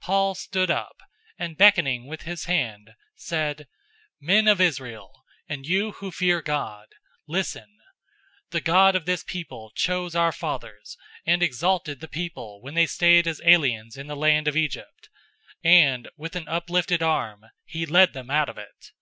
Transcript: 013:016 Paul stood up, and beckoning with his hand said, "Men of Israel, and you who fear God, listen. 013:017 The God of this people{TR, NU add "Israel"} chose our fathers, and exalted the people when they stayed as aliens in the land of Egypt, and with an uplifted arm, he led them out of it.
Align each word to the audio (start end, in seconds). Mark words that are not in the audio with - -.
013:016 - -
Paul 0.02 0.34
stood 0.34 0.70
up, 0.70 0.96
and 1.38 1.56
beckoning 1.56 2.06
with 2.06 2.24
his 2.24 2.44
hand 2.44 2.90
said, 3.14 3.66
"Men 4.20 4.46
of 4.46 4.60
Israel, 4.60 5.24
and 5.48 5.64
you 5.64 5.92
who 5.92 6.10
fear 6.10 6.42
God, 6.42 6.86
listen. 7.26 7.78
013:017 8.50 8.50
The 8.50 8.60
God 8.60 8.94
of 8.94 9.06
this 9.06 9.24
people{TR, 9.24 9.28
NU 9.30 9.40
add 9.40 9.62
"Israel"} 9.62 9.72
chose 10.10 10.14
our 10.14 10.32
fathers, 10.32 10.96
and 11.24 11.42
exalted 11.42 12.00
the 12.00 12.08
people 12.08 12.60
when 12.60 12.74
they 12.74 12.84
stayed 12.84 13.26
as 13.26 13.40
aliens 13.42 13.96
in 13.96 14.06
the 14.06 14.14
land 14.14 14.46
of 14.46 14.54
Egypt, 14.58 15.08
and 15.64 16.10
with 16.14 16.36
an 16.36 16.46
uplifted 16.46 17.02
arm, 17.02 17.46
he 17.64 17.86
led 17.86 18.12
them 18.12 18.28
out 18.28 18.50
of 18.50 18.58
it. 18.58 18.92